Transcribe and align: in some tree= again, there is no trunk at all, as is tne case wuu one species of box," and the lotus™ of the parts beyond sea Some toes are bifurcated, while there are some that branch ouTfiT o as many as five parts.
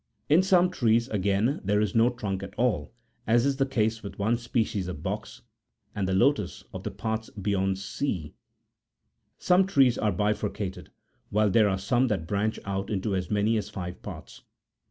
in 0.29 0.41
some 0.41 0.71
tree= 0.71 0.99
again, 1.11 1.61
there 1.63 1.79
is 1.79 1.93
no 1.93 2.09
trunk 2.09 2.41
at 2.41 2.55
all, 2.55 2.91
as 3.27 3.45
is 3.45 3.57
tne 3.57 3.69
case 3.69 4.01
wuu 4.01 4.17
one 4.17 4.35
species 4.35 4.87
of 4.87 5.03
box," 5.03 5.43
and 5.93 6.07
the 6.07 6.13
lotus™ 6.13 6.63
of 6.73 6.81
the 6.81 6.89
parts 6.89 7.29
beyond 7.39 7.77
sea 7.77 8.33
Some 9.37 9.67
toes 9.67 9.99
are 9.99 10.11
bifurcated, 10.11 10.89
while 11.29 11.51
there 11.51 11.69
are 11.69 11.77
some 11.77 12.07
that 12.07 12.25
branch 12.25 12.59
ouTfiT 12.63 13.05
o 13.05 13.13
as 13.13 13.29
many 13.29 13.57
as 13.57 13.69
five 13.69 14.01
parts. 14.01 14.41